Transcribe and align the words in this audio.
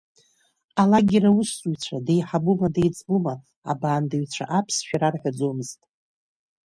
Алагер 0.81 1.23
аусзуҩцәа, 1.29 2.05
деиҳабума 2.05 2.67
деиҵбума 2.75 3.33
абаандаҩцәа 3.71 4.45
аԥсшәа 4.57 4.97
рарҳәаӡомызт. 5.01 5.79